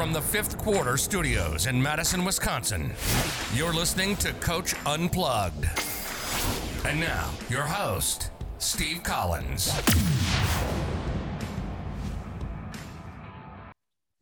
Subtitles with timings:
[0.00, 2.90] From the fifth quarter studios in Madison, Wisconsin,
[3.52, 5.66] you're listening to Coach Unplugged.
[6.86, 9.70] And now, your host, Steve Collins.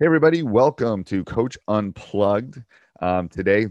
[0.01, 2.61] Hey, everybody, welcome to Coach Unplugged.
[3.01, 3.69] Um, today,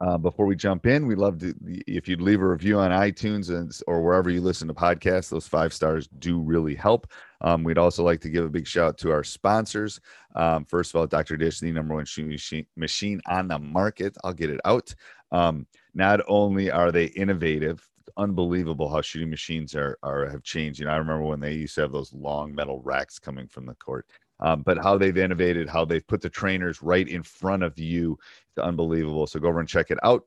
[0.00, 1.54] uh, before we jump in, we love to
[1.86, 5.28] if you'd leave a review on iTunes and, or wherever you listen to podcasts.
[5.28, 7.06] Those five stars do really help.
[7.42, 10.00] Um, we'd also like to give a big shout out to our sponsors.
[10.34, 11.36] Um, first of all, Dr.
[11.36, 14.16] Dish, the number one shooting machine on the market.
[14.24, 14.94] I'll get it out.
[15.32, 17.86] Um, not only are they innovative,
[18.16, 20.80] unbelievable how shooting machines are, are have changed.
[20.80, 23.66] You know, I remember when they used to have those long metal racks coming from
[23.66, 24.06] the court.
[24.40, 28.18] Um, but how they've innovated, how they've put the trainers right in front of you,
[28.56, 29.26] it's unbelievable.
[29.26, 30.24] So go over and check it out.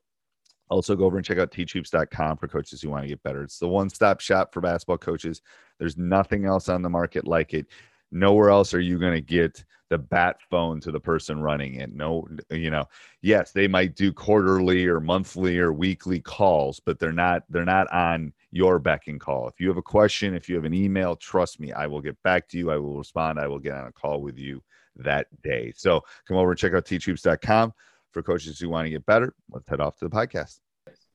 [0.70, 3.44] Also, go over and check out teachhoops.com for coaches who want to get better.
[3.44, 5.42] It's the one stop shop for basketball coaches.
[5.78, 7.68] There's nothing else on the market like it.
[8.12, 11.94] Nowhere else are you going to get the bat phone to the person running it.
[11.94, 12.86] No, you know,
[13.22, 17.92] yes, they might do quarterly or monthly or weekly calls, but they're not they're not
[17.94, 19.48] on your beck and call.
[19.48, 22.22] If you have a question, if you have an email, trust me, I will get
[22.24, 22.72] back to you.
[22.72, 23.40] I will respond.
[23.40, 24.64] I will get on a call with you
[24.96, 25.74] that day.
[25.76, 27.74] So come over and check out teachhoops.com
[28.14, 29.34] for coaches who want to get better.
[29.52, 30.60] Let's head off to the podcast.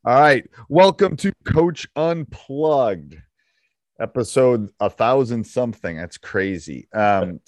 [0.05, 0.45] All right.
[0.69, 3.17] Welcome to Coach Unplugged,
[4.01, 5.97] episode a thousand something.
[5.97, 6.89] That's crazy.
[6.93, 7.41] Um,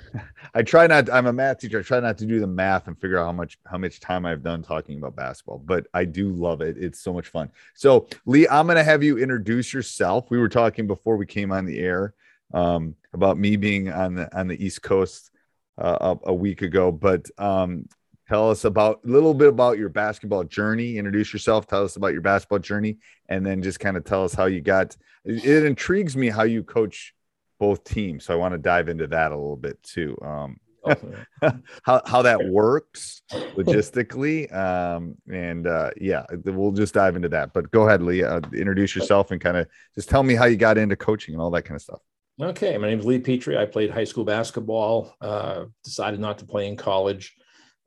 [0.54, 1.80] I try not, I'm a math teacher.
[1.80, 4.24] I try not to do the math and figure out how much, how much time
[4.24, 6.78] I've done talking about basketball, but I do love it.
[6.78, 7.50] It's so much fun.
[7.74, 10.30] So, Lee, I'm going to have you introduce yourself.
[10.30, 12.14] We were talking before we came on the air
[12.54, 15.30] um, about me being on the, on the East Coast
[15.76, 17.86] uh, a, a, week ago, but um,
[18.34, 20.98] tell us about a little bit about your basketball journey.
[20.98, 24.34] Introduce yourself tell us about your basketball journey and then just kind of tell us
[24.34, 27.14] how you got it intrigues me how you coach
[27.58, 30.56] both teams so i want to dive into that a little bit too um,
[31.82, 37.70] how, how that works logistically um, and uh, yeah we'll just dive into that but
[37.70, 40.76] go ahead lee uh, introduce yourself and kind of just tell me how you got
[40.76, 42.00] into coaching and all that kind of stuff.
[42.42, 43.56] Okay my name is lee petrie.
[43.56, 47.34] I played high school basketball uh, decided not to play in college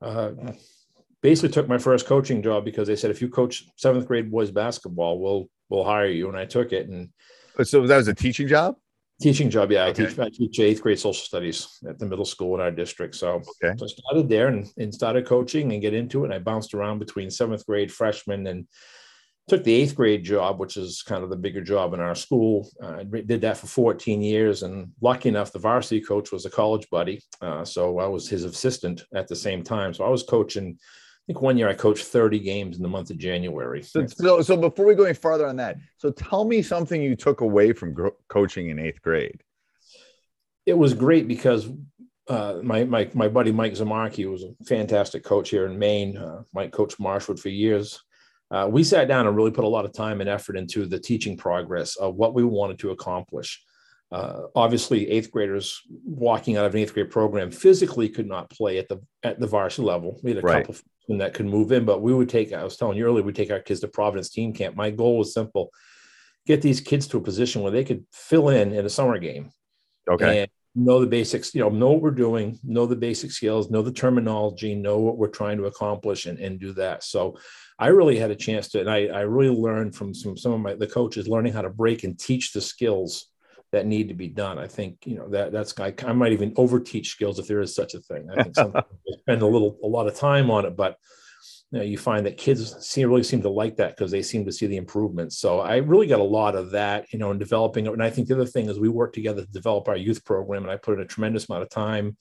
[0.02, 0.32] uh,
[1.22, 4.52] basically took my first coaching job because they said if you coach seventh grade boys
[4.52, 6.30] basketball, we'll we'll hire you.
[6.30, 6.88] And I took it.
[6.88, 7.10] And
[7.64, 8.76] so that was a teaching job.
[9.20, 9.86] Teaching job, yeah.
[9.86, 10.04] Okay.
[10.04, 13.16] I teach I teach eighth grade social studies at the middle school in our district.
[13.16, 13.76] So, okay.
[13.76, 16.26] so I started there and, and started coaching and get into it.
[16.26, 18.68] And I bounced around between seventh grade, freshman, and
[19.48, 22.70] took the eighth grade job, which is kind of the bigger job in our school.
[22.82, 26.50] Uh, I did that for 14 years, and lucky enough, the varsity coach was a
[26.50, 29.94] college buddy, uh, so I was his assistant at the same time.
[29.94, 30.78] So I was coaching.
[30.78, 33.82] I think one year I coached 30 games in the month of January.
[33.84, 37.16] So, so, so before we go any farther on that, so tell me something you
[37.16, 39.42] took away from gro- coaching in eighth grade.
[40.66, 41.70] It was great because
[42.30, 46.18] uh, my, my my buddy Mike Zamarki was a fantastic coach here in Maine.
[46.18, 48.02] Uh, Mike coached Marshwood for years
[48.50, 51.00] uh, we sat down and really put a lot of time and effort into the
[51.00, 53.62] teaching progress of what we wanted to accomplish.
[54.10, 58.78] Uh, obviously, eighth graders walking out of an eighth grade program physically could not play
[58.78, 60.20] at the at the varsity level.
[60.24, 60.66] We had a right.
[60.66, 60.80] couple
[61.18, 62.54] that could move in, but we would take.
[62.54, 64.78] I was telling you earlier, we take our kids to Providence Team Camp.
[64.78, 65.72] My goal was simple:
[66.46, 69.52] get these kids to a position where they could fill in in a summer game.
[70.10, 70.42] Okay.
[70.44, 73.82] And know the basics, you know, know what we're doing, know the basic skills, know
[73.82, 77.04] the terminology, know what we're trying to accomplish and, and do that.
[77.04, 77.38] So
[77.80, 80.60] I really had a chance to, and I, I really learned from some, some of
[80.60, 83.28] my, the coaches learning how to break and teach the skills
[83.72, 84.58] that need to be done.
[84.58, 87.76] I think, you know, that that's, I, I might even overteach skills if there is
[87.76, 88.30] such a thing.
[88.32, 88.74] I think some
[89.20, 90.98] spend a little, a lot of time on it, but
[91.72, 94.46] you know, you find that kids seem really seem to like that because they seem
[94.46, 95.38] to see the improvements.
[95.38, 97.94] So I really got a lot of that, you know, in developing it.
[97.94, 100.64] And I think the other thing is we work together to develop our youth program,
[100.64, 102.16] and I put in a tremendous amount of time,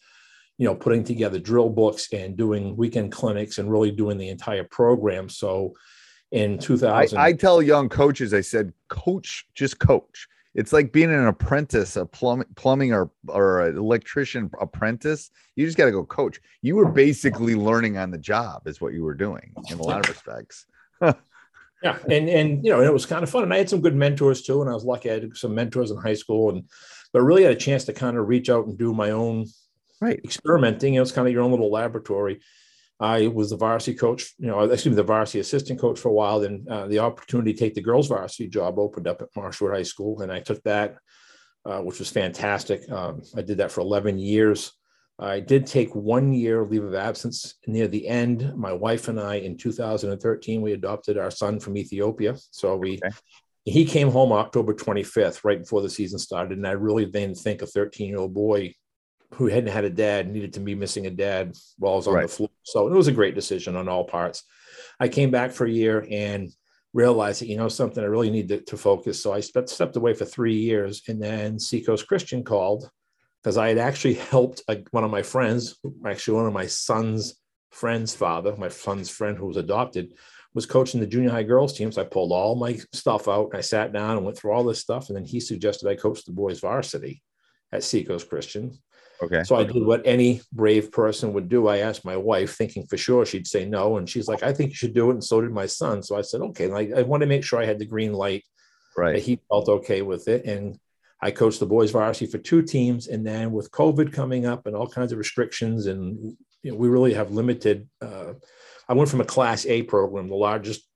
[0.59, 4.65] you know, putting together drill books and doing weekend clinics and really doing the entire
[4.65, 5.29] program.
[5.29, 5.75] So
[6.33, 11.13] in 2000, I, I tell young coaches, I said, coach, just coach it's like being
[11.13, 15.31] an apprentice, a plumbing, plumbing or or an electrician apprentice.
[15.55, 16.41] You just got to go coach.
[16.63, 20.01] You were basically learning on the job, is what you were doing in a lot
[20.01, 20.65] of respects.
[21.03, 23.83] yeah, and and you know, and it was kind of fun, and I had some
[23.83, 25.11] good mentors too, and I was lucky.
[25.11, 26.65] I had some mentors in high school, and
[27.13, 29.45] but really had a chance to kind of reach out and do my own
[30.01, 30.95] right experimenting.
[30.95, 32.41] It was kind of your own little laboratory.
[32.99, 36.15] I was the varsity coach, you know, excuse me, the varsity assistant coach for a
[36.15, 36.41] while.
[36.41, 39.83] Then uh, the opportunity to take the girls' varsity job opened up at Marshwood High
[39.83, 40.97] School, and I took that,
[41.67, 42.91] uh, which was fantastic.
[42.91, 44.73] Um, I did that for 11 years.
[45.19, 48.55] I did take one year leave of absence near the end.
[48.57, 52.37] My wife and I, in 2013, we adopted our son from Ethiopia.
[52.51, 53.15] So we, okay.
[53.65, 57.61] he came home October 25th, right before the season started, and I really didn't think
[57.61, 58.75] a 13 year old boy
[59.37, 62.15] who hadn't had a dad needed to be missing a dad while I was on
[62.15, 62.23] right.
[62.23, 62.49] the floor.
[62.63, 64.45] So it was a great decision on all parts.
[64.99, 66.51] I came back for a year and
[66.95, 69.23] realized that, you know, something I really need to focus.
[69.23, 72.89] So I stepped away for three years and then Seacoast Christian called
[73.43, 77.35] because I had actually helped a, one of my friends, actually one of my son's
[77.73, 80.15] friend's father, my son's friend who was adopted,
[80.55, 81.93] was coaching the junior high girls team.
[81.93, 84.65] So I pulled all my stuff out and I sat down and went through all
[84.65, 85.09] this stuff.
[85.09, 87.23] And then he suggested I coach the boys varsity
[87.71, 88.73] at Seacoast Christian.
[89.23, 89.43] Okay.
[89.45, 91.69] So I did what any brave person would do.
[91.69, 93.97] I asked my wife, thinking for sure she'd say no.
[93.97, 95.15] And she's like, I think you should do it.
[95.15, 96.03] And so did my son.
[96.03, 96.67] So I said, okay.
[96.67, 98.45] Like, I, want to make sure I had the green light.
[98.97, 99.23] Right.
[99.23, 100.47] he felt okay with it.
[100.47, 100.79] And
[101.21, 103.09] I coached the boys varsity for two teams.
[103.09, 106.89] And then with COVID coming up and all kinds of restrictions, and you know, we
[106.89, 107.89] really have limited.
[108.01, 108.35] Uh,
[108.89, 110.87] I went from a class A program, the largest,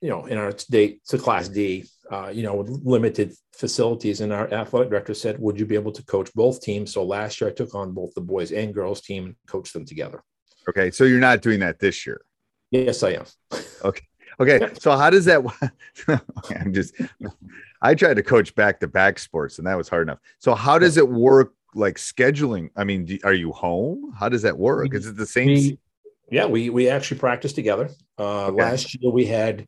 [0.00, 4.20] you know, in our state to class D uh, you know, with limited facilities.
[4.20, 6.92] And our athletic director said, Would you be able to coach both teams?
[6.92, 9.84] So last year I took on both the boys and girls team and coached them
[9.84, 10.22] together.
[10.68, 10.90] Okay.
[10.90, 12.20] So you're not doing that this year?
[12.70, 13.24] Yes, I am.
[13.84, 14.06] Okay.
[14.38, 14.68] Okay.
[14.78, 15.40] So how does that
[16.08, 16.94] okay, I'm just
[17.80, 20.18] I tried to coach back to back sports and that was hard enough.
[20.38, 22.70] So how does it work like scheduling?
[22.76, 24.12] I mean, do, are you home?
[24.18, 24.94] How does that work?
[24.94, 25.48] Is it the same?
[25.48, 25.78] We,
[26.30, 27.90] yeah, we we actually practice together.
[28.18, 28.62] Uh, okay.
[28.62, 29.66] Last year we had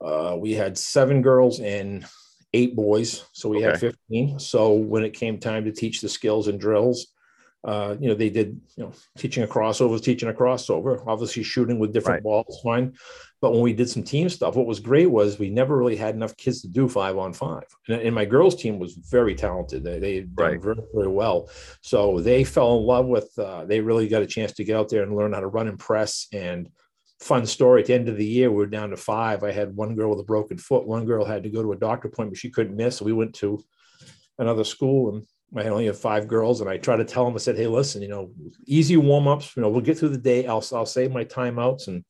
[0.00, 2.06] uh, we had seven girls and
[2.52, 3.66] eight boys, so we okay.
[3.66, 4.38] had 15.
[4.38, 7.06] So when it came time to teach the skills and drills,
[7.62, 11.78] uh, you know, they did, you know, teaching a crossover, teaching a crossover, obviously shooting
[11.78, 12.22] with different right.
[12.22, 12.94] balls, fine.
[13.42, 16.14] But when we did some team stuff, what was great was we never really had
[16.14, 17.64] enough kids to do five on five.
[17.88, 19.84] And, and my girls team was very talented.
[19.84, 20.60] They, they did right.
[20.60, 21.50] very, very well.
[21.82, 24.88] So they fell in love with, uh, they really got a chance to get out
[24.88, 26.70] there and learn how to run and press and
[27.20, 27.82] fun story.
[27.82, 29.44] At the end of the year we were down to five.
[29.44, 30.86] I had one girl with a broken foot.
[30.86, 33.02] One girl had to go to a doctor appointment she couldn't miss.
[33.02, 33.62] We went to
[34.38, 35.26] another school and
[35.56, 36.60] i only have five girls.
[36.60, 38.30] And i tried to tell them i said hey listen you know
[38.66, 40.46] easy warm-ups you know we'll get through the day.
[40.46, 42.04] I'll, I'll save my timeouts and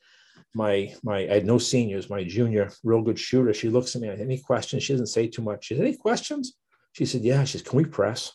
[0.54, 2.10] my my i had no seniors.
[2.10, 3.52] My junior real good shooter.
[3.52, 4.82] She looks at me any questions?
[4.82, 5.66] She doesn't say too much.
[5.66, 6.54] She said any questions?
[6.92, 7.44] She said yeah.
[7.44, 8.32] She says can we press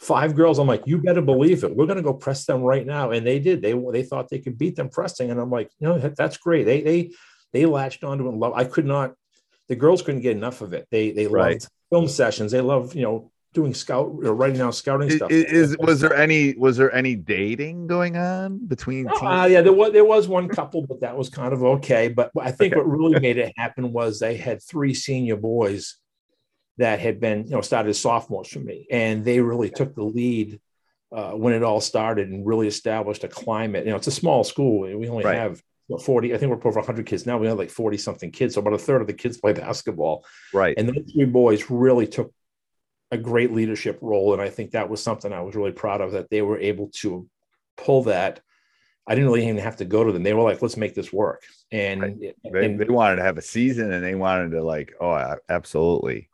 [0.00, 0.58] five girls.
[0.58, 1.76] I'm like, you better believe it.
[1.76, 3.10] We're going to go press them right now.
[3.10, 3.62] And they did.
[3.62, 5.30] They they thought they could beat them pressing.
[5.30, 6.64] And I'm like, no, that's great.
[6.64, 7.10] They they
[7.52, 8.54] they latched onto it and love.
[8.54, 9.14] I could not.
[9.68, 10.88] The girls couldn't get enough of it.
[10.90, 11.52] They they right.
[11.52, 12.50] loved film sessions.
[12.50, 15.30] They love you know doing scout or writing scouting stuff.
[15.30, 19.08] Is, was there any was there any dating going on between?
[19.12, 22.08] Oh, uh, yeah, there was there was one couple, but that was kind of okay.
[22.08, 22.80] But I think okay.
[22.80, 25.99] what really made it happen was they had three senior boys
[26.78, 28.86] that had been, you know, started as sophomores for me.
[28.90, 30.60] And they really took the lead
[31.12, 33.84] uh, when it all started and really established a climate.
[33.84, 34.80] You know, it's a small school.
[34.80, 35.36] We only right.
[35.36, 35.62] have
[35.98, 37.38] 40, I think we're over 100 kids now.
[37.38, 38.54] We have like 40 something kids.
[38.54, 40.24] So about a third of the kids play basketball.
[40.52, 40.74] Right.
[40.78, 42.32] And those three boys really took
[43.10, 44.32] a great leadership role.
[44.32, 46.90] And I think that was something I was really proud of that they were able
[47.00, 47.28] to
[47.76, 48.40] pull that.
[49.06, 50.22] I didn't really even have to go to them.
[50.22, 51.42] They were like, let's make this work.
[51.72, 52.16] And, right.
[52.20, 56.29] they, and they wanted to have a season and they wanted to like, oh, absolutely.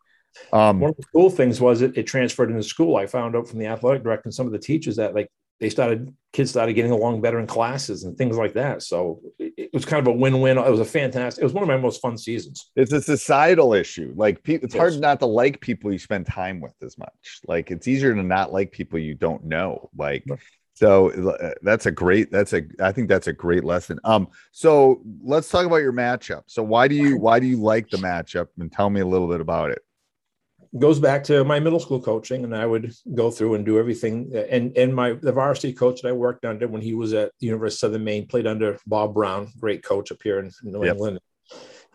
[0.52, 2.96] Um, One of the cool things was it, it transferred into school.
[2.96, 5.28] I found out from the athletic director and some of the teachers that like
[5.58, 8.82] they started kids started getting along better in classes and things like that.
[8.82, 10.58] So it, it, was kind of a win-win.
[10.58, 11.40] It was a fantastic.
[11.40, 12.70] It was one of my most fun seasons.
[12.76, 14.12] It's a societal issue.
[14.16, 14.80] Like pe- it's yes.
[14.80, 17.40] hard not to like people you spend time with as much.
[17.46, 19.88] Like it's easier to not like people you don't know.
[19.96, 20.24] Like
[20.76, 22.30] so uh, that's a great.
[22.30, 22.62] That's a.
[22.80, 23.98] I think that's a great lesson.
[24.04, 24.28] Um.
[24.52, 26.42] So let's talk about your matchup.
[26.48, 29.26] So why do you why do you like the matchup and tell me a little
[29.26, 29.78] bit about it?
[30.78, 34.32] Goes back to my middle school coaching and i would go through and do everything.
[34.50, 37.46] And and my the varsity coach that i worked under when he was at the
[37.46, 40.96] university of southern maine played under bob brown great coach up here in new yep.
[40.96, 41.20] england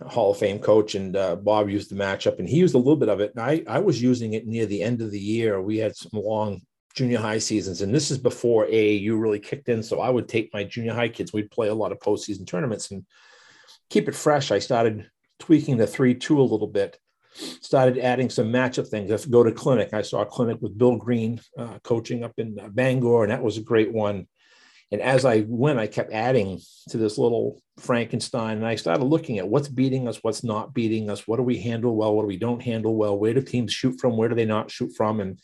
[0.07, 0.95] hall of fame coach.
[0.95, 3.33] And uh, bob used the matchup and he used a little bit of it.
[3.35, 5.61] And I, I was using it near the end of the year.
[5.61, 6.61] We had some long
[6.93, 9.81] junior high seasons and this is before aau really kicked in.
[9.81, 11.31] So i would take my junior high kids.
[11.31, 13.05] We'd play a lot of postseason tournaments and
[13.89, 14.51] keep it fresh.
[14.51, 15.09] I started
[15.39, 16.99] tweaking the 3-2 a little bit
[17.33, 19.09] started adding some matchup things.
[19.09, 19.93] Let's go to clinic.
[19.93, 23.43] I saw a clinic with Bill Green uh, coaching up in uh, Bangor, and that
[23.43, 24.27] was a great one.
[24.91, 26.59] And as I went, I kept adding
[26.89, 31.09] to this little Frankenstein, and I started looking at what's beating us, what's not beating
[31.09, 33.71] us, what do we handle well, what do we don't handle well, where do teams
[33.71, 35.39] shoot from, where do they not shoot from, and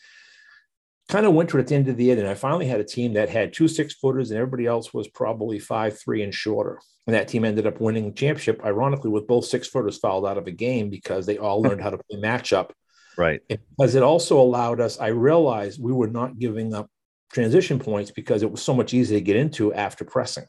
[1.08, 2.18] kind of went to at the end of the year.
[2.18, 5.08] And I finally had a team that had two six footers, and everybody else was
[5.08, 6.80] probably five three and shorter.
[7.06, 10.36] And that team ended up winning the championship, ironically, with both six footers fouled out
[10.36, 12.70] of a game because they all learned how to play matchup.
[13.16, 13.40] Right.
[13.48, 16.90] Because it also allowed us, I realized we were not giving up
[17.32, 20.44] transition points because it was so much easier to get into after pressing.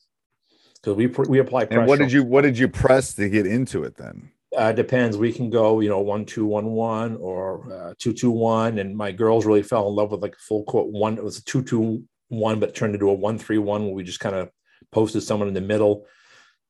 [0.76, 1.80] Because we we apply pressure.
[1.80, 4.32] And what did you what did you press to get into it then?
[4.56, 5.16] Uh, depends.
[5.16, 8.80] We can go, you know, one two one one or uh, two two one.
[8.80, 11.18] And my girls really fell in love with like a full court one.
[11.18, 14.04] It was a two two one, but turned into a one three one where we
[14.04, 14.50] just kind of
[14.92, 16.06] posted someone in the middle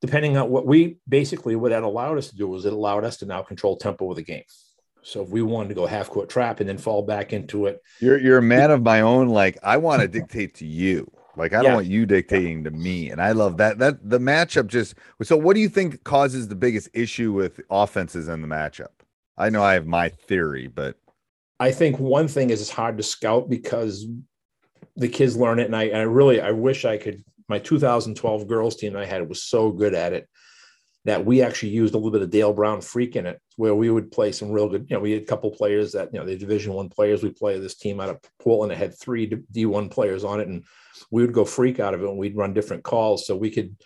[0.00, 3.18] depending on what we basically what that allowed us to do was it allowed us
[3.18, 4.44] to now control tempo of the game.
[5.02, 7.80] So if we wanted to go half court trap and then fall back into it,
[8.00, 9.28] you're you're a man of my own.
[9.28, 11.10] Like I want to dictate to you.
[11.36, 13.78] Like I don't want you dictating to me, and I love that.
[13.78, 14.94] That the matchup just.
[15.22, 18.88] So what do you think causes the biggest issue with offenses in the matchup?
[19.38, 20.96] I know I have my theory, but
[21.58, 24.06] I think one thing is it's hard to scout because
[24.96, 28.46] the kids learn it, and I, and I really I wish I could my 2012
[28.46, 30.28] girls team I had was so good at it
[31.04, 33.90] that we actually used a little bit of Dale Brown freak in it, where we
[33.90, 34.86] would play some real good.
[34.88, 37.22] You know, we had a couple players that you know the Division One players.
[37.22, 40.64] We play this team out of Portland that had three D1 players on it, and
[41.10, 43.76] we would go freak out of it, and we'd run different calls so we could.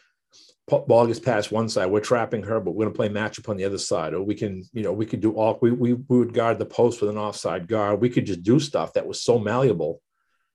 [0.66, 3.58] Ball gets past one side, we're trapping her, but we're going to play matchup on
[3.58, 4.14] the other side.
[4.14, 5.58] Or we can, you know, we could do all.
[5.60, 8.00] We we, we would guard the post with an offside guard.
[8.00, 10.00] We could just do stuff that was so malleable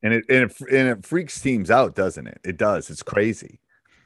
[0.02, 2.40] and it, and it and it freaks teams out, doesn't it?
[2.44, 2.90] It does.
[2.90, 3.60] It's crazy.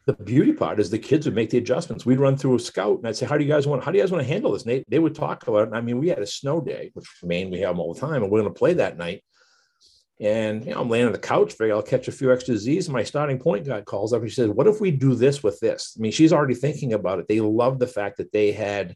[0.06, 2.06] The beauty part is the kids would make the adjustments.
[2.06, 3.84] We'd run through a scout, and I'd say, "How do you guys want?
[3.84, 5.74] How do you guys want to handle this?" And they, they would talk about it.
[5.74, 8.22] I mean, we had a snow day, which Maine we have them all the time,
[8.22, 9.24] and we're going to play that night.
[10.20, 12.90] And you know, I'm laying on the couch, figure I'll catch a few extra Z's.
[12.90, 15.60] My starting point guard calls up and she says, What if we do this with
[15.60, 15.96] this?
[15.98, 17.28] I mean, she's already thinking about it.
[17.28, 18.96] They love the fact that they had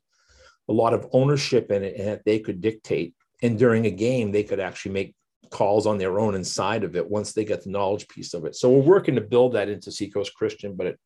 [0.69, 3.13] a lot of ownership in it and that they could dictate.
[3.41, 5.15] And during a game, they could actually make
[5.49, 8.55] calls on their own inside of it once they get the knowledge piece of it.
[8.55, 10.99] So we're working to build that into Seacoast Christian, but it,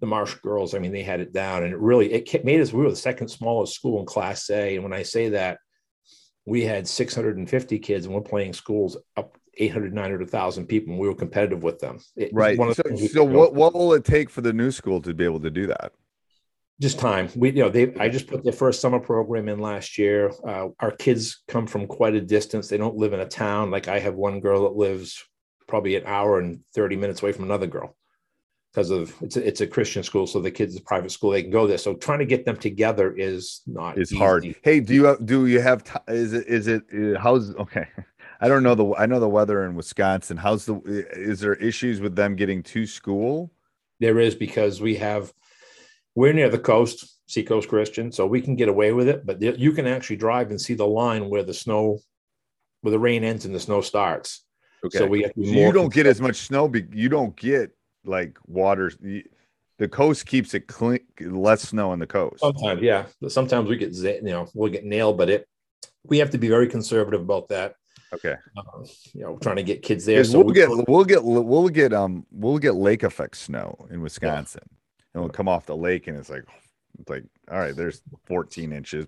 [0.00, 2.72] the Marsh girls, I mean, they had it down, and it really it made us.
[2.72, 5.58] We were the second smallest school in Class A, and when I say that,
[6.46, 11.14] we had 650 kids, and we're playing schools up 800, 900,000 people, and we were
[11.14, 11.98] competitive with them.
[12.16, 12.56] It, right.
[12.56, 15.50] So, so what, what will it take for the new school to be able to
[15.50, 15.92] do that?
[16.80, 17.28] Just time.
[17.34, 17.94] We, you know, they.
[17.96, 20.32] I just put their first summer program in last year.
[20.46, 22.68] Uh, our kids come from quite a distance.
[22.68, 23.70] They don't live in a town.
[23.70, 25.24] Like I have one girl that lives
[25.66, 27.96] probably an hour and thirty minutes away from another girl
[28.72, 31.42] because of it's a, it's a Christian school, so the kids a private school they
[31.42, 31.78] can go there.
[31.78, 33.98] So trying to get them together is not.
[33.98, 34.18] It's easy.
[34.18, 34.54] hard.
[34.62, 37.88] Hey, do you have, do you have is it is it uh, how's okay?
[38.40, 40.36] I don't know the I know the weather in Wisconsin.
[40.36, 43.50] How's the is there issues with them getting to school?
[44.00, 45.32] There is because we have
[46.18, 49.24] we're near the coast, Seacoast Christian, so we can get away with it.
[49.24, 52.00] But you can actually drive and see the line where the snow,
[52.80, 54.44] where the rain ends and the snow starts.
[54.84, 54.98] Okay.
[54.98, 56.72] So we so you don't get as much snow.
[56.92, 57.70] You don't get
[58.04, 58.90] like water.
[59.78, 62.40] The coast keeps it clean, less snow on the coast.
[62.40, 63.06] Sometimes, yeah.
[63.20, 65.46] but Sometimes we get you know we'll get nailed, but it
[66.02, 67.76] we have to be very conservative about that.
[68.12, 68.34] Okay.
[68.56, 70.24] Um, you know, trying to get kids there.
[70.24, 74.00] So we'll we get we'll get we'll get um we'll get lake effect snow in
[74.00, 74.62] Wisconsin.
[74.68, 74.77] Yeah
[75.18, 76.44] and we'll come off the lake and it's like
[76.98, 79.06] it's like all right there's 14 inches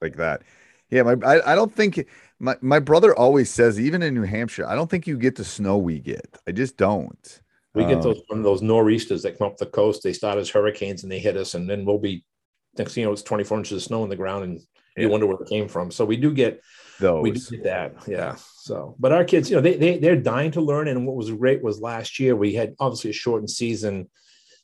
[0.00, 0.42] like that
[0.90, 2.06] yeah my I, I don't think
[2.38, 5.44] my, my brother always says even in new hampshire i don't think you get the
[5.44, 7.40] snow we get i just don't
[7.74, 10.50] we get um, those of those nor'easters that come up the coast they start as
[10.50, 12.24] hurricanes and they hit us and then we'll be
[12.76, 14.60] next you know it's 24 inches of snow on the ground and
[14.96, 16.60] you wonder where it came from so we do get
[17.02, 17.22] those.
[17.22, 17.94] we did that.
[18.06, 18.36] Yeah.
[18.56, 20.88] So, but our kids, you know, they, they, they're dying to learn.
[20.88, 24.08] And what was great was last year we had obviously a shortened season,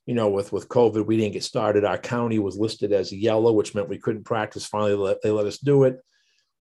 [0.09, 1.85] you know, with, with COVID, we didn't get started.
[1.85, 4.65] Our county was listed as yellow, which meant we couldn't practice.
[4.65, 5.99] Finally, let, they let us do it.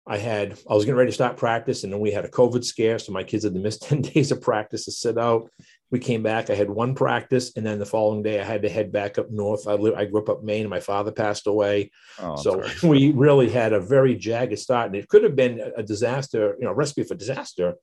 [0.05, 2.65] I had, I was getting ready to start practice and then we had a COVID
[2.65, 2.99] scare.
[2.99, 5.49] So my kids had to miss 10 days of practice to sit out.
[5.93, 7.53] We came back, I had one practice.
[7.55, 9.69] And then the following day I had to head back up North.
[9.69, 10.63] I live, I grew up up Maine.
[10.63, 11.93] And my father passed away.
[12.19, 12.73] Oh, so sorry.
[12.83, 16.65] we really had a very jagged start and it could have been a disaster, you
[16.65, 17.77] know, a recipe for disaster,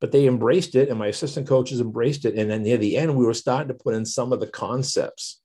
[0.00, 2.34] but they embraced it and my assistant coaches embraced it.
[2.36, 5.40] And then near the end, we were starting to put in some of the concepts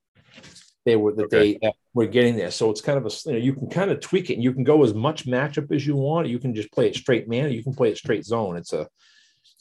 [0.85, 1.57] they were that Okay.
[1.61, 2.51] they were getting there.
[2.51, 4.35] So it's kind of a you know you can kind of tweak it.
[4.35, 6.27] And you can go as much matchup as you want.
[6.27, 7.45] You can just play it straight man.
[7.45, 8.57] or You can play it straight zone.
[8.57, 8.87] It's a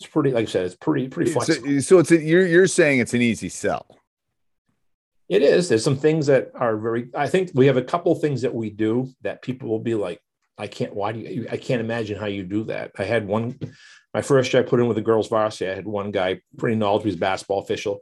[0.00, 0.66] it's pretty like I said.
[0.66, 1.68] It's pretty pretty flexible.
[1.68, 3.86] So, so it's a, you're you're saying it's an easy sell.
[5.28, 5.68] It is.
[5.68, 7.08] There's some things that are very.
[7.14, 10.20] I think we have a couple things that we do that people will be like,
[10.58, 10.94] I can't.
[10.94, 11.46] Why do you?
[11.52, 12.92] I can't imagine how you do that.
[12.98, 13.58] I had one.
[14.12, 15.70] My first year I put in with the girls varsity.
[15.70, 18.00] I had one guy pretty knowledgeable, he's a basketball official.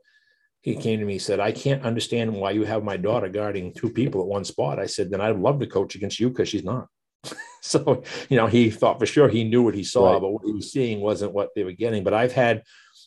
[0.62, 3.72] He came to me, he said, I can't understand why you have my daughter guarding
[3.72, 4.78] two people at one spot.
[4.78, 6.88] I said, then I'd love to coach against you because she's not.
[7.62, 10.20] so, you know, he thought for sure he knew what he saw, Right.
[10.20, 12.02] but what he was seeing wasn't what they were getting.
[12.02, 12.62] But I've had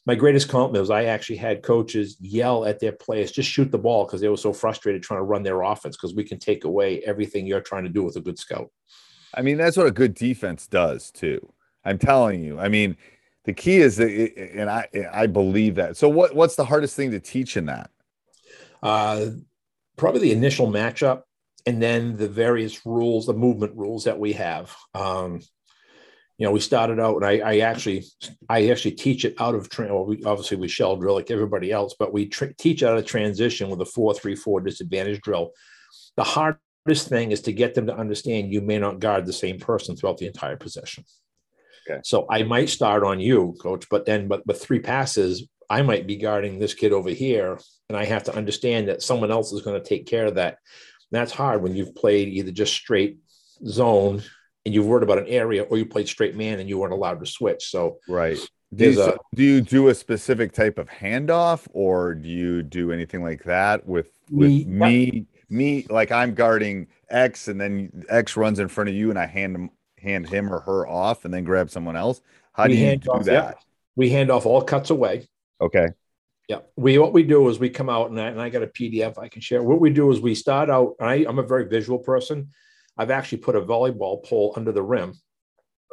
[0.05, 3.77] my greatest compliment was I actually had coaches yell at their players, just shoot the
[3.77, 6.63] ball because they were so frustrated trying to run their offense because we can take
[6.63, 8.69] away everything you're trying to do with a good scout.
[9.33, 11.53] I mean, that's what a good defense does too.
[11.83, 12.59] I'm telling you.
[12.59, 12.97] I mean,
[13.45, 15.97] the key is that, it- and I I believe that.
[15.97, 17.89] So what what's the hardest thing to teach in that?
[18.83, 19.27] Uh,
[19.97, 21.23] probably the initial matchup
[21.65, 24.75] and then the various rules, the movement rules that we have.
[24.95, 25.41] Um,
[26.37, 28.03] you know, we started out, and I, I actually,
[28.49, 29.93] I actually teach it out of train.
[29.93, 33.05] Well, we obviously we shell drill like everybody else, but we tr- teach out of
[33.05, 35.51] transition with a four-three-four disadvantage drill.
[36.17, 39.59] The hardest thing is to get them to understand you may not guard the same
[39.59, 41.05] person throughout the entire possession.
[41.91, 42.01] Okay.
[42.03, 46.07] So I might start on you, coach, but then, but with three passes, I might
[46.07, 49.61] be guarding this kid over here, and I have to understand that someone else is
[49.61, 50.57] going to take care of that.
[51.11, 53.17] And that's hard when you've played either just straight
[53.65, 54.21] zone
[54.65, 57.19] and you've worried about an area, or you played straight man and you weren't allowed
[57.19, 57.69] to switch.
[57.69, 58.37] So Right.
[58.73, 62.91] Do you, a- do you do a specific type of handoff, or do you do
[62.93, 65.25] anything like that with with We- me?
[65.49, 69.25] Me, like I'm guarding X, and then X runs in front of you, and I
[69.25, 69.69] hand him
[70.01, 72.21] hand him or her off, and then grab someone else.
[72.53, 73.31] How do you hand do off- that?
[73.31, 73.53] yeah.
[73.95, 75.27] we hand off all cuts away.
[75.59, 75.87] Okay.
[76.47, 76.59] Yeah.
[76.75, 79.17] We what we do is we come out and I, and I got a PDF
[79.17, 79.63] I can share.
[79.63, 80.95] What we do is we start out.
[80.99, 82.49] and I, I'm a very visual person.
[82.97, 85.13] I've actually put a volleyball pole under the rim.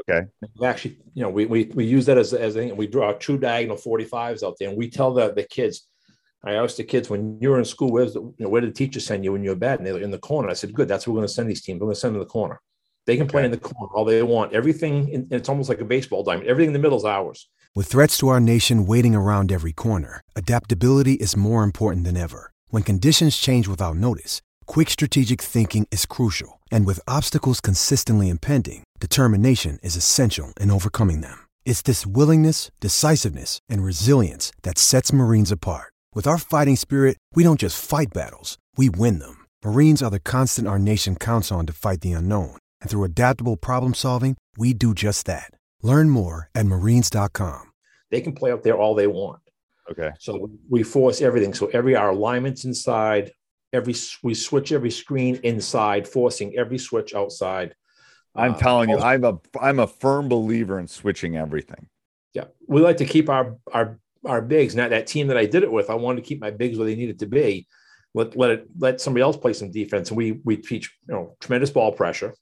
[0.01, 0.27] Okay.
[0.59, 2.77] We actually, you know, we we, we use that as as a thing.
[2.77, 5.87] We draw two diagonal 45s out there, and we tell the the kids.
[6.45, 8.71] I asked the kids when you were in school, where's the, you know, where did
[8.71, 9.81] the teacher send you when you're bad?
[9.81, 10.49] And they're in the corner.
[10.49, 10.87] I said, good.
[10.87, 11.81] That's where we're going to send these teams.
[11.81, 12.61] We're going to send them in the corner.
[13.09, 13.47] They can play Okay.
[13.47, 14.53] in the corner all they want.
[14.53, 16.47] Everything, in, it's almost like a baseball diamond.
[16.47, 17.49] Everything in the middle is ours.
[17.75, 22.53] With threats to our nation waiting around every corner, adaptability is more important than ever.
[22.69, 26.61] When conditions change without notice, quick strategic thinking is crucial.
[26.71, 31.39] And with obstacles consistently impending, determination is essential in overcoming them.
[31.65, 35.95] It's this willingness, decisiveness, and resilience that sets Marines apart.
[36.15, 39.47] With our fighting spirit, we don't just fight battles, we win them.
[39.65, 42.57] Marines are the constant our nation counts on to fight the unknown.
[42.81, 45.51] And through adaptable problem solving, we do just that.
[45.83, 47.73] Learn more at marines.com.
[48.11, 49.41] They can play up there all they want.
[49.91, 50.11] Okay.
[50.19, 51.55] So we force everything.
[51.55, 53.33] So every our alignments inside,
[53.73, 57.75] every we switch every screen inside, forcing every switch outside.
[58.35, 61.89] I'm Uh, telling you, I'm a I'm a firm believer in switching everything.
[62.35, 64.75] yeah, we like to keep our our our bigs.
[64.75, 66.87] Now that team that I did it with, I wanted to keep my bigs where
[66.87, 67.67] they needed to be.
[68.15, 71.37] Let let it let somebody else play some defense, and we we teach you know
[71.41, 72.35] tremendous ball pressure.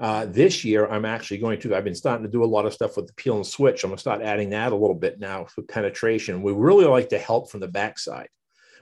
[0.00, 1.74] Uh, this year, I'm actually going to.
[1.74, 3.84] I've been starting to do a lot of stuff with the peel and switch.
[3.84, 6.42] I'm going to start adding that a little bit now for penetration.
[6.42, 8.28] We really like to help from the backside,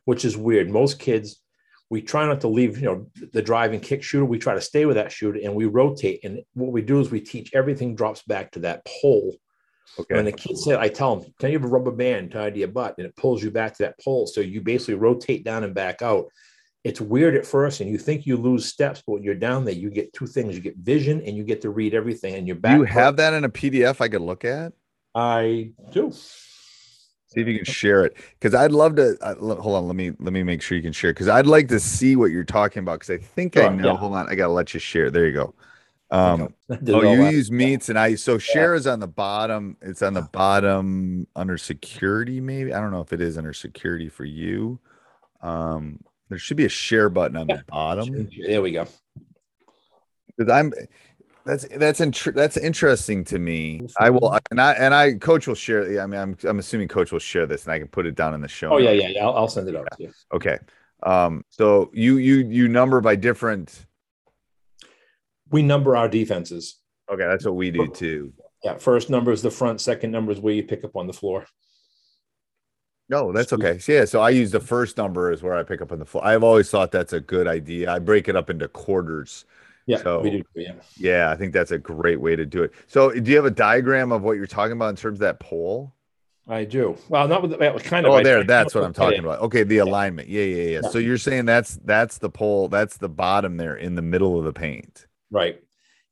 [0.06, 0.70] which is weird.
[0.70, 1.40] Most kids,
[1.90, 4.24] we try not to leave, you know, the drive and kick shooter.
[4.24, 6.24] We try to stay with that shooter, and we rotate.
[6.24, 9.36] And what we do is we teach everything drops back to that pole.
[9.98, 10.14] Okay.
[10.14, 12.60] When the kid said, I tell them, can you have a rubber band tied to
[12.60, 12.94] your butt?
[12.96, 14.26] And it pulls you back to that pole.
[14.26, 16.28] So you basically rotate down and back out.
[16.84, 19.74] It's weird at first, and you think you lose steps, but when you're down there,
[19.74, 22.34] you get two things: you get vision, and you get to read everything.
[22.34, 22.76] And you're back.
[22.76, 24.72] you have that in a PDF I could look at?
[25.14, 26.10] I do.
[26.12, 29.16] See if you can share it because I'd love to.
[29.22, 31.68] Uh, hold on, let me let me make sure you can share because I'd like
[31.68, 33.92] to see what you're talking about because I think I know.
[33.92, 33.96] yeah.
[33.96, 35.10] Hold on, I gotta let you share.
[35.10, 35.54] There you go.
[36.10, 36.52] Um,
[36.88, 38.16] oh, you use meets and I.
[38.16, 39.78] So share is on the bottom.
[39.80, 42.38] It's on the bottom under security.
[42.38, 44.78] Maybe I don't know if it is under security for you.
[45.40, 46.00] Um,
[46.32, 48.86] there should be a share button on the bottom There we go.
[50.38, 50.72] because I'm
[51.44, 53.82] That's that's int- that's interesting to me.
[53.98, 56.00] I will and I and I coach will share.
[56.00, 58.32] I mean, I'm I'm assuming coach will share this, and I can put it down
[58.32, 58.70] in the show.
[58.72, 59.24] Oh yeah, yeah, yeah.
[59.26, 60.12] I'll, I'll send it over to you.
[60.32, 60.58] Okay.
[61.02, 61.44] Um.
[61.50, 63.86] So you you you number by different.
[65.50, 66.78] We number our defenses.
[67.12, 68.32] Okay, that's what we do too.
[68.64, 68.78] Yeah.
[68.78, 69.82] First number is the front.
[69.82, 71.44] Second number is where you pick up on the floor.
[73.12, 73.78] No, that's okay.
[73.86, 76.24] Yeah, so I use the first number is where I pick up on the floor.
[76.26, 77.92] I've always thought that's a good idea.
[77.92, 79.44] I break it up into quarters.
[79.84, 80.42] Yeah, so, we do.
[80.54, 80.72] Yeah.
[80.96, 82.72] Yeah, I think that's a great way to do it.
[82.86, 85.40] So, do you have a diagram of what you're talking about in terms of that
[85.40, 85.92] pole?
[86.48, 86.96] I do.
[87.10, 88.12] Well, not with well, kind of.
[88.12, 88.44] Oh, there.
[88.44, 89.40] That's what I'm talking about.
[89.42, 90.28] Okay, the alignment.
[90.28, 90.80] Yeah, yeah, yeah.
[90.80, 92.68] So you're saying that's that's the pole.
[92.68, 95.06] That's the bottom there in the middle of the paint.
[95.30, 95.62] Right.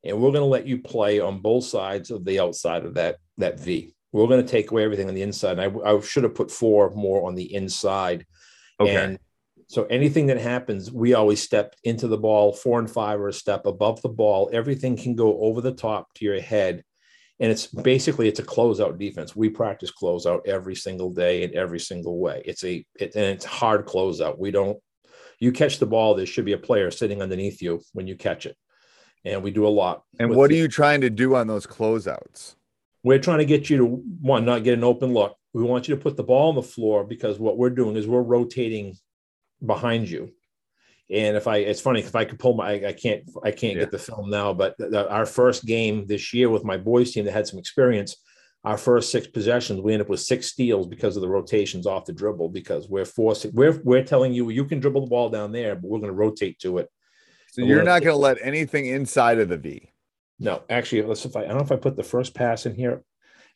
[0.04, 3.18] And we're going to let you play on both sides of the outside of that
[3.38, 3.94] that V.
[4.12, 5.58] We're going to take away everything on the inside.
[5.58, 8.26] And I, I should have put four more on the inside.
[8.80, 8.96] Okay.
[8.96, 9.18] And
[9.68, 13.32] so anything that happens, we always step into the ball, four and five or a
[13.32, 14.50] step above the ball.
[14.52, 16.82] Everything can go over the top to your head.
[17.38, 19.34] And it's basically it's a closeout defense.
[19.34, 22.42] We practice closeout every single day in every single way.
[22.44, 24.38] It's a it, and it's hard closeout.
[24.38, 24.78] We don't
[25.40, 28.46] you catch the ball, there should be a player sitting underneath you when you catch
[28.46, 28.56] it.
[29.24, 30.04] And we do a lot.
[30.18, 32.56] And what are you trying to do on those closeouts?
[33.02, 35.36] We're trying to get you to one, not get an open look.
[35.52, 38.06] We want you to put the ball on the floor because what we're doing is
[38.06, 38.96] we're rotating
[39.64, 40.32] behind you.
[41.10, 43.74] And if I, it's funny if I could pull my, I, I can't, I can't
[43.74, 43.80] yeah.
[43.80, 44.54] get the film now.
[44.54, 47.58] But the, the, our first game this year with my boys team that had some
[47.58, 48.16] experience,
[48.62, 52.04] our first six possessions, we end up with six steals because of the rotations off
[52.04, 52.50] the dribble.
[52.50, 55.88] Because we're forcing, we're we're telling you you can dribble the ball down there, but
[55.90, 56.88] we're going to rotate to it.
[57.52, 59.90] So you're not going to let anything inside of the V.
[60.40, 62.74] No, actually, let's if I, I don't know if I put the first pass in
[62.74, 63.04] here.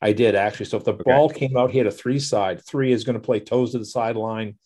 [0.02, 0.66] I did actually.
[0.66, 1.02] So if the okay.
[1.04, 3.86] ball came out here to three side, three is going to play toes to the
[3.86, 4.56] sideline.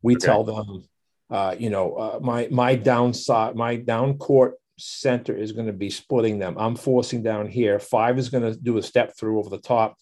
[0.00, 0.26] We okay.
[0.26, 0.84] tell them,
[1.28, 5.90] uh, you know, uh, my my downside, my down court center is going to be
[5.90, 6.54] splitting them.
[6.56, 7.80] I'm forcing down here.
[7.80, 9.96] Five is going to do a step through over the top.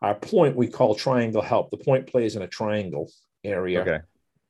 [0.00, 1.70] Our point we call triangle help.
[1.70, 3.12] The point plays in a triangle
[3.44, 3.82] area.
[3.82, 3.98] Okay.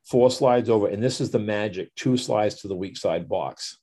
[0.04, 1.92] Four slides over, and this is the magic.
[1.96, 3.79] Two slides to the weak side box.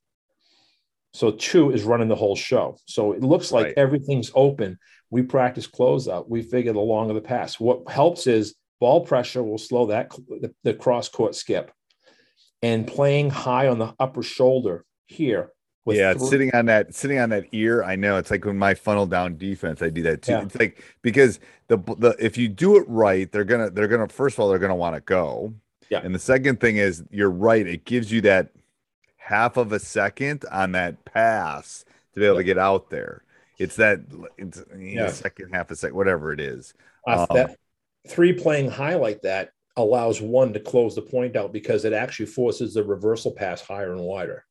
[1.18, 2.78] So two is running the whole show.
[2.86, 3.74] So it looks like Right.
[3.76, 4.78] everything's open.
[5.10, 6.30] We practice closeout.
[6.30, 7.60] We figure the longer the pass.
[7.60, 11.72] What helps is ball pressure will slow that the, the cross court skip,
[12.62, 15.50] and playing high on the upper shoulder here.
[15.86, 17.82] with yeah, three- sitting on that sitting on that ear.
[17.84, 20.34] I know it's like when my funnel down defense, I do that too.
[20.34, 20.44] Yeah.
[20.44, 24.36] It's like because the the if you do it right, they're gonna they're gonna first
[24.36, 25.56] of all they're gonna want to go.
[25.90, 26.02] Yeah.
[26.04, 27.66] And the second thing is you're right.
[27.66, 28.50] It gives you that
[29.28, 33.24] half of a second on that pass to be able to get out there.
[33.60, 34.00] It's that
[34.38, 36.74] it's know, second half a second, whatever it is.
[37.06, 37.58] Uh, Um, that
[38.08, 42.28] three playing high like that allows one to close the point out because it actually
[42.28, 44.46] forces the reversal pass higher and wider.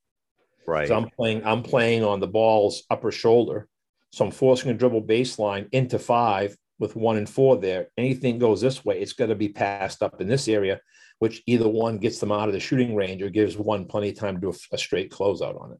[0.67, 0.89] Right.
[0.89, 3.69] So I'm playing, I'm playing on the ball's upper shoulder.
[4.11, 7.89] So I'm forcing a dribble baseline into five with one and four there.
[7.97, 10.81] Anything goes this way, it's got to be passed up in this area,
[11.18, 14.18] which either one gets them out of the shooting range or gives one plenty of
[14.18, 15.79] time to do a, a straight closeout on it.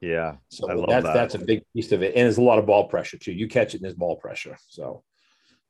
[0.00, 0.36] yeah.
[0.48, 1.14] So I love that's that.
[1.14, 2.14] that's a big piece of it.
[2.14, 3.32] And there's a lot of ball pressure too.
[3.32, 4.56] You catch it and there's ball pressure.
[4.68, 5.02] So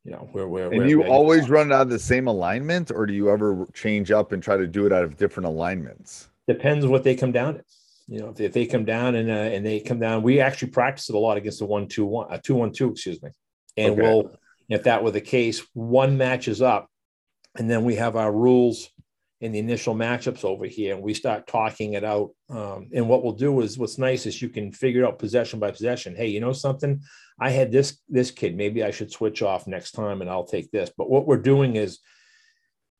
[0.03, 2.27] you know, we're we're And we're- you we're- always run it out of the same
[2.27, 5.47] alignment, or do you ever change up and try to do it out of different
[5.47, 6.29] alignments?
[6.47, 7.63] depends what they come down to.
[8.07, 10.69] You know, if, if they come down and uh, and they come down, we actually
[10.69, 13.31] practice it a lot against the one two one, uh, two one two, excuse me.
[13.77, 14.01] And Okay.
[14.03, 14.37] we'll,
[14.69, 16.87] if that were the case, one matches up,
[17.57, 18.89] and then we have our rules
[19.45, 22.31] in the initial matchups over here, and we start talking it out.
[22.49, 25.71] Um, and what we'll do is, what's nice is you can figure out possession by
[25.71, 26.15] possession.
[26.15, 27.01] Hey, you know something?
[27.39, 28.57] I had this this kid.
[28.57, 30.91] Maybe I should switch off next time, and I'll take this.
[30.97, 31.99] But what we're doing is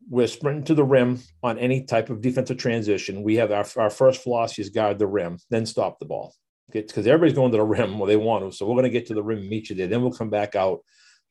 [0.09, 3.23] we're sprinting to the rim on any type of defensive transition.
[3.23, 6.33] We have our, our first philosophy is guard the rim, then stop the ball.
[6.71, 8.55] Because everybody's going to the rim well, they want to.
[8.55, 9.87] So we're going to get to the rim and meet you there.
[9.87, 10.79] Then we'll come back out,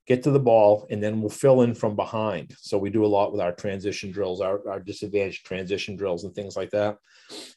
[0.06, 2.54] get to the ball, and then we'll fill in from behind.
[2.58, 6.34] So we do a lot with our transition drills, our, our disadvantage transition drills, and
[6.34, 6.98] things like that.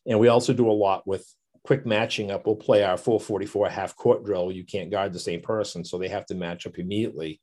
[0.06, 1.26] And we also do a lot with
[1.64, 2.46] quick matching up.
[2.46, 4.52] We'll play our 444 half court drill.
[4.52, 7.42] You can't guard the same person, so they have to match up immediately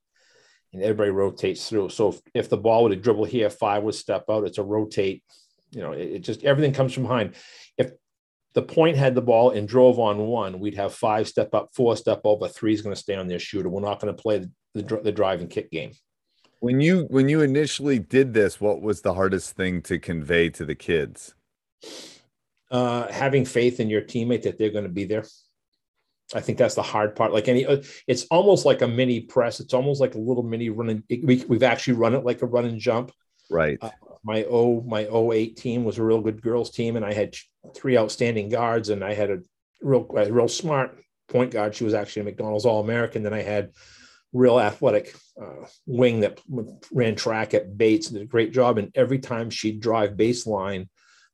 [0.74, 1.88] and everybody rotates through.
[1.88, 4.44] So if, if the ball would have dribble here, five would step out.
[4.44, 5.22] It's a rotate.
[5.70, 7.36] You know, it, it just everything comes from behind.
[7.78, 7.92] If
[8.54, 11.96] the point had the ball and drove on one, we'd have five step up, four
[11.96, 13.68] step over, three is going to stay on their shooter.
[13.68, 15.92] We're not going to play the, the, drive and kick game.
[16.60, 20.64] When you when you initially did this, what was the hardest thing to convey to
[20.64, 21.34] the kids?
[22.70, 25.24] Uh, having faith in your teammate that they're going to be there.
[26.34, 27.32] I think that's the hard part.
[27.32, 29.60] Like any, uh, it's almost like a mini press.
[29.60, 31.02] It's almost like a little mini running.
[31.08, 33.12] We, we've actually run it like a run and jump.
[33.50, 33.78] Right.
[33.80, 33.90] Uh,
[34.24, 37.36] my O my 08 team was a real good girls team, and I had
[37.74, 39.38] three outstanding guards, and I had a
[39.82, 41.74] real a real smart point guard.
[41.74, 43.22] She was actually a McDonald's All American.
[43.22, 43.72] Then I had
[44.34, 46.40] real athletic uh, wing that
[46.92, 48.76] ran track at Bates did a great job.
[48.76, 50.88] And every time she'd drive baseline,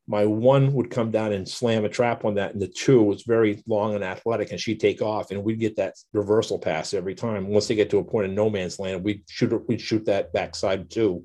[0.07, 3.23] my one would come down and slam a trap on that, and the two was
[3.23, 7.15] very long and athletic, and she'd take off, and we'd get that reversal pass every
[7.15, 7.47] time.
[7.47, 10.33] Once they get to a point in no man's land, we'd shoot we'd shoot that
[10.33, 11.23] backside two,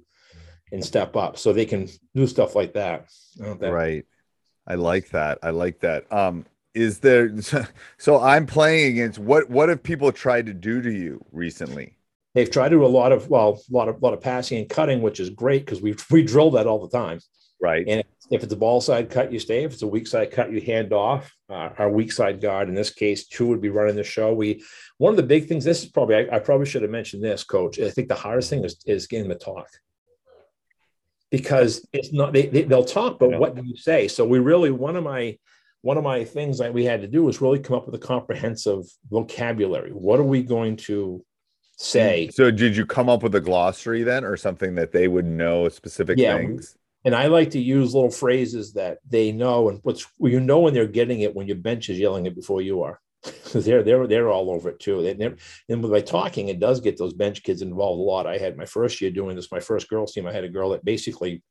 [0.73, 3.07] and step up, so they can do stuff like that.
[3.37, 4.05] that right.
[4.67, 5.39] I like that.
[5.43, 6.13] I like that.
[6.13, 6.45] Um,
[6.77, 7.33] is there
[7.99, 11.97] so I'm playing against what what have people tried to do to you recently?
[12.35, 14.69] They've tried to do a lot of well, a lot of lot of passing and
[14.69, 17.21] cutting, which is great because we we drill that all the time.
[17.61, 17.87] Right.
[17.89, 19.65] And if it's a ball side cut, you stay.
[19.65, 21.33] If it's a weak side cut, you hand off.
[21.49, 24.35] Uh, our weak side guard, in this case, two would be running the show.
[24.35, 24.63] We
[24.99, 25.65] one of the big things.
[25.65, 27.81] This is probably I, I probably should have mentioned this, Coach.
[27.81, 29.69] I think the hardest thing is is getting the talk
[31.31, 34.09] because it's not they, they will talk, but what do you say?
[34.09, 35.39] So we really one of my
[35.87, 38.05] one of my things that we had to do was really come up with a
[38.05, 39.93] comprehensive vocabulary.
[39.93, 41.25] What are we going to
[41.77, 42.29] say?
[42.33, 45.69] So did you come up with a glossary then, or something that they would know
[45.69, 46.77] specific yeah, things?
[47.05, 50.75] and I like to use little phrases that they know, and what's you know when
[50.75, 53.01] they're getting it when your bench is yelling it before you are,
[53.53, 55.03] they're they're they're all over it too.
[55.03, 55.37] They never,
[55.69, 58.27] and by talking, it does get those bench kids involved a lot.
[58.27, 60.27] I had my first year doing this, my first girls team.
[60.27, 61.45] I had a girl that basically,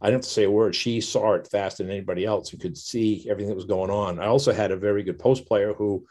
[0.00, 0.74] I didn't have to say a word.
[0.74, 4.18] She saw it faster than anybody else and could see everything that was going on.
[4.18, 6.04] I also had a very good post player who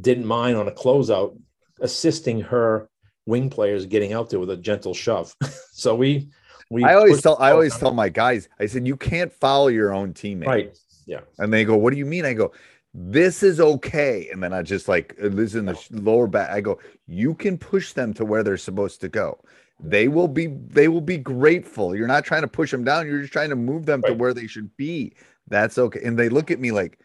[0.00, 1.38] didn't mind on a closeout
[1.80, 2.88] assisting her
[3.26, 5.34] wing players getting out there with a gentle shove.
[5.72, 6.28] so we
[6.70, 9.92] we I always tell I always tell my guys, I said, you can't follow your
[9.92, 10.46] own teammate.
[10.46, 10.78] Right.
[11.06, 11.20] Yeah.
[11.38, 12.24] And they go, What do you mean?
[12.24, 12.52] I go,
[12.94, 14.28] This is okay.
[14.32, 16.50] And then I just like uh, this in the lower back.
[16.50, 19.42] I go, you can push them to where they're supposed to go.
[19.82, 21.96] They will be they will be grateful.
[21.96, 24.10] You're not trying to push them down, you're just trying to move them right.
[24.10, 25.14] to where they should be.
[25.48, 26.00] That's okay.
[26.04, 26.98] And they look at me like,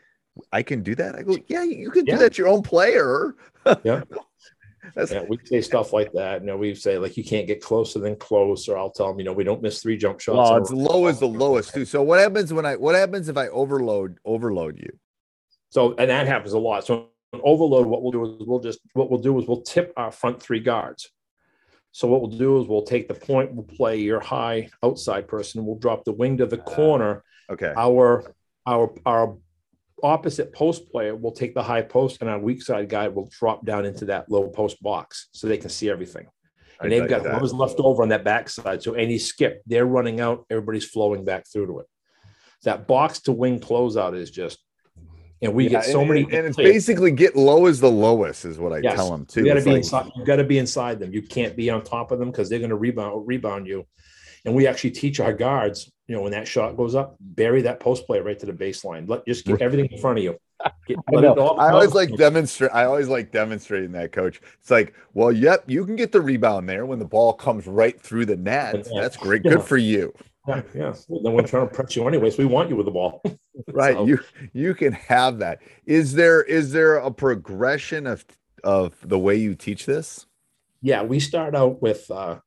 [0.52, 1.16] I can do that.
[1.16, 2.16] I go, yeah, you can yeah.
[2.16, 2.38] do that.
[2.38, 3.36] Your own player.
[3.84, 4.04] Yeah.
[5.10, 6.42] yeah, we say stuff like that.
[6.42, 9.20] You know, we say like you can't get closer than close, or I'll tell them,
[9.20, 10.38] you know, we don't miss three jump shots.
[10.38, 11.86] Well, it's low as the lowest too.
[11.86, 14.98] So what happens when I what happens if I overload overload you?
[15.70, 16.86] So and that happens a lot.
[16.86, 20.12] So overload, what we'll do is we'll just what we'll do is we'll tip our
[20.12, 21.10] front three guards.
[21.96, 25.66] So what we'll do is we'll take the point, we'll play your high outside person,
[25.66, 27.24] we'll drop the wing to the ah, corner.
[27.50, 27.74] Okay.
[27.78, 28.34] Our
[28.66, 29.38] our our
[30.04, 33.66] opposite post player will take the high post and our weak side guy will drop
[33.66, 36.28] down into that low post box so they can see everything.
[36.82, 38.84] And I they've got whoever's left over on that backside.
[38.84, 41.86] So any skip, they're running out, everybody's flowing back through to it.
[42.64, 44.60] That box to wing closeout is just,
[45.42, 46.22] and we yeah, get so and, many.
[46.24, 48.96] And, it's basically get low as the lowest, is what I yes.
[48.96, 49.42] tell them too.
[49.42, 50.12] You got to be like, inside.
[50.16, 51.14] You got to be inside them.
[51.14, 53.86] You can't be on top of them because they're going to rebound rebound you.
[54.46, 57.80] And we actually teach our guards, you know, when that shot goes up, bury that
[57.80, 59.10] post play right to the baseline.
[59.10, 60.38] Let just get everything in front of you.
[60.88, 62.72] Get, I, I always like demonstrate.
[62.74, 64.40] I always like demonstrating that, coach.
[64.62, 68.00] It's like, well, yep, you can get the rebound there when the ball comes right
[68.00, 68.88] through the net.
[68.96, 69.44] That's great.
[69.44, 70.14] Good for you.
[70.48, 70.94] Yeah, yeah.
[71.24, 72.38] Then we're trying to press you anyways.
[72.38, 73.24] We want you with the ball.
[73.74, 73.96] right.
[73.96, 74.06] So.
[74.06, 74.20] You
[74.54, 75.60] you can have that.
[75.86, 78.26] Is there is there a progression of
[78.64, 80.26] of the way you teach this?
[80.82, 82.40] Yeah, we start out with uh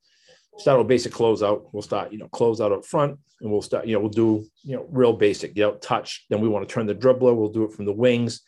[0.58, 1.68] start with basic closeout.
[1.72, 4.44] We'll start, you know, close out up front and we'll start, you know, we'll do,
[4.62, 6.26] you know, real basic, you know, touch.
[6.28, 7.34] Then we want to turn the dribbler.
[7.34, 8.42] We'll do it from the wings.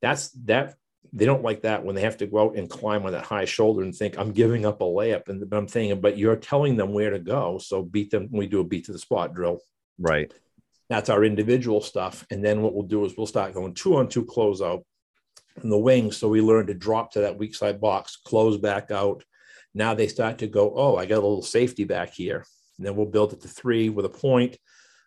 [0.00, 0.74] That's that.
[1.12, 3.44] They don't like that when they have to go out and climb on that high
[3.44, 5.28] shoulder and think I'm giving up a layup.
[5.28, 7.58] And I'm thinking, but you're telling them where to go.
[7.58, 8.28] So beat them.
[8.30, 9.60] We do a beat to the spot drill.
[9.98, 10.32] Right.
[10.88, 12.26] That's our individual stuff.
[12.30, 14.84] And then what we'll do is we'll start going two on two closeout
[15.62, 16.16] in the wings.
[16.16, 19.22] So we learn to drop to that weak side box, close back out,
[19.74, 22.44] now they start to go, oh, I got a little safety back here.
[22.76, 24.58] And then we'll build it to three with a point.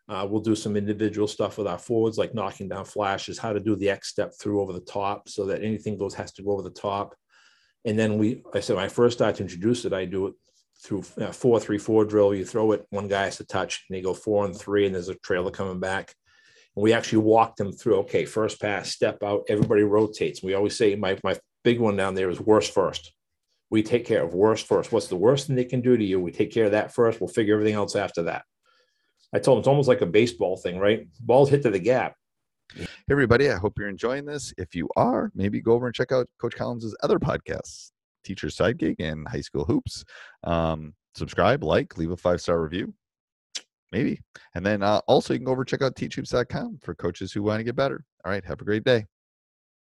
[0.07, 3.59] Uh, we'll do some individual stuff with our forwards, like knocking down flashes, how to
[3.59, 6.51] do the X step through over the top so that anything goes has to go
[6.51, 7.15] over the top.
[7.85, 10.33] And then we, I said, when I first start to introduce it, I do it
[10.83, 12.35] through uh, four, three, four drill.
[12.35, 14.93] You throw it, one guy has to touch, and they go four and three, and
[14.93, 16.13] there's a trailer coming back.
[16.75, 17.97] And we actually walk them through.
[18.01, 20.43] Okay, first pass, step out, everybody rotates.
[20.43, 23.11] We always say my my big one down there is worst first
[23.69, 24.91] we take care of worst first.
[24.91, 26.19] What's the worst thing they can do to you?
[26.19, 27.19] We take care of that first.
[27.19, 28.43] We'll figure everything else after that.
[29.35, 31.05] I told him it's almost like a baseball thing, right?
[31.19, 32.15] Balls hit to the gap.
[32.73, 33.49] Hey, everybody.
[33.49, 34.53] I hope you're enjoying this.
[34.57, 37.91] If you are, maybe go over and check out Coach Collins' other podcasts,
[38.23, 40.05] Teacher's Side Gig and High School Hoops.
[40.45, 42.93] Um, subscribe, like, leave a five star review.
[43.91, 44.21] Maybe.
[44.55, 47.43] And then uh, also, you can go over and check out teachhoops.com for coaches who
[47.43, 48.05] want to get better.
[48.23, 48.43] All right.
[48.45, 49.05] Have a great day.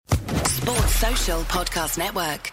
[0.09, 2.53] Sports Social Podcast Network.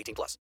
[0.01, 0.37] 18 plus.